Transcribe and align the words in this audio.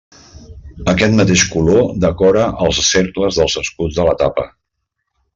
Aquest 0.93 1.17
mateix 1.17 1.43
color 1.55 1.91
decora 2.05 2.45
els 2.67 2.79
cercles 2.87 3.37
dels 3.41 3.57
escuts 3.65 3.99
de 3.99 4.07
la 4.09 4.15
tapa. 4.23 4.47